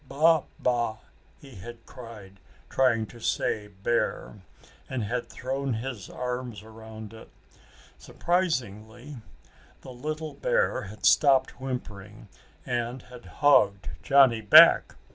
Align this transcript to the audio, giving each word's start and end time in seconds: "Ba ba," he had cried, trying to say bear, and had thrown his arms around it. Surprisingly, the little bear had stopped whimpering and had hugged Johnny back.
"Ba 0.07 0.45
ba," 0.57 0.97
he 1.39 1.57
had 1.57 1.85
cried, 1.85 2.39
trying 2.71 3.05
to 3.05 3.19
say 3.19 3.67
bear, 3.67 4.41
and 4.89 5.03
had 5.03 5.29
thrown 5.29 5.75
his 5.75 6.09
arms 6.09 6.63
around 6.63 7.13
it. 7.13 7.29
Surprisingly, 7.99 9.17
the 9.81 9.93
little 9.93 10.33
bear 10.33 10.81
had 10.85 11.05
stopped 11.05 11.61
whimpering 11.61 12.29
and 12.65 13.03
had 13.13 13.25
hugged 13.43 13.89
Johnny 14.01 14.41
back. 14.41 14.95